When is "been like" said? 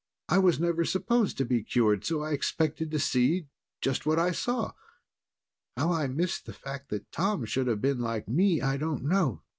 7.81-8.27